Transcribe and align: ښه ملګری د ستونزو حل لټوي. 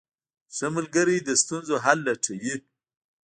ښه 0.55 0.67
ملګری 0.75 1.17
د 1.21 1.29
ستونزو 1.41 1.75
حل 1.83 1.99
لټوي. 2.07 2.55